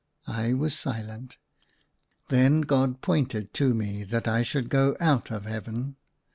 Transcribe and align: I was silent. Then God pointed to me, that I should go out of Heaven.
I 0.25 0.55
was 0.55 0.73
silent. 0.73 1.37
Then 2.29 2.61
God 2.61 3.01
pointed 3.01 3.53
to 3.53 3.75
me, 3.75 4.03
that 4.05 4.27
I 4.27 4.41
should 4.41 4.67
go 4.69 4.97
out 4.99 5.29
of 5.29 5.45
Heaven. 5.45 5.95